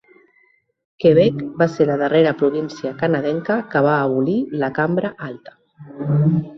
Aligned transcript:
Quebec 1.03 1.43
va 1.59 1.67
ser 1.75 1.87
la 1.91 1.99
darrera 2.03 2.33
província 2.41 2.95
canadenca 3.05 3.61
que 3.75 3.87
va 3.91 3.95
abolir 4.09 4.39
la 4.65 4.75
Cambra 4.81 5.17
Alta. 5.31 5.59